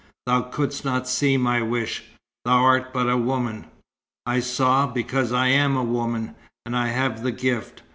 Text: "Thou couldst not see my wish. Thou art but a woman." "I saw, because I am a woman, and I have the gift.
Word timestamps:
"Thou 0.25 0.41
couldst 0.41 0.83
not 0.83 1.07
see 1.07 1.37
my 1.37 1.61
wish. 1.61 2.05
Thou 2.43 2.57
art 2.63 2.91
but 2.91 3.07
a 3.07 3.17
woman." 3.17 3.67
"I 4.25 4.39
saw, 4.39 4.87
because 4.87 5.31
I 5.31 5.49
am 5.49 5.77
a 5.77 5.83
woman, 5.83 6.33
and 6.65 6.75
I 6.75 6.87
have 6.87 7.21
the 7.21 7.31
gift. 7.31 7.83